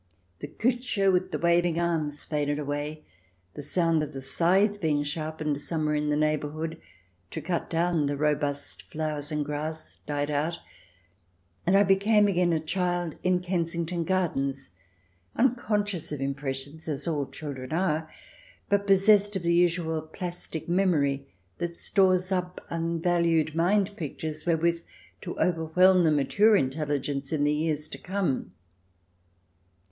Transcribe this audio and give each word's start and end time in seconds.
The 0.39 0.47
Kutscher 0.47 1.13
with 1.13 1.29
the 1.29 1.37
waving 1.37 1.79
arms 1.79 2.25
faded 2.25 2.57
away, 2.57 3.03
the 3.53 3.61
sound 3.61 4.01
of 4.01 4.13
the 4.13 4.19
scythe 4.19 4.81
being 4.81 5.03
sharpened 5.03 5.61
somewhere 5.61 5.93
in 5.93 6.09
the 6.09 6.17
neighbourhood 6.17 6.81
to 7.29 7.39
cut 7.39 7.69
down 7.69 8.07
the 8.07 8.17
robust 8.17 8.81
flowers 8.89 9.31
and 9.31 9.45
grass 9.45 9.99
died 10.07 10.31
out, 10.31 10.57
and 11.67 11.77
I 11.77 11.83
became 11.83 12.27
again 12.27 12.51
a 12.51 12.59
child 12.59 13.13
in 13.21 13.41
Kensington 13.41 14.03
Gardens, 14.03 14.71
unconscious 15.35 16.11
of 16.11 16.19
impressions, 16.19 16.87
as 16.87 17.07
all 17.07 17.27
children 17.27 17.71
are, 17.71 18.09
but 18.69 18.87
possessed 18.87 19.35
of 19.35 19.43
the 19.43 19.53
usual 19.53 20.01
plastic 20.01 20.67
memory 20.67 21.27
that 21.59 21.77
stores 21.77 22.31
up 22.31 22.59
unvalued 22.71 23.53
mind 23.53 23.95
pictures 23.95 24.47
wherewith 24.47 24.81
to 25.21 25.39
overwhelm 25.39 26.03
the 26.03 26.09
mature 26.11 26.55
intelligence 26.55 27.31
in 27.31 27.43
the 27.43 27.53
years 27.53 27.87
to 27.89 27.99
246 27.99 27.99
THE 27.99 27.99
DESIRABLE 28.01 28.25
ALIEN 28.25 28.29
[ch. 28.31 28.39
xvii 28.39 28.47
come. 28.47 28.53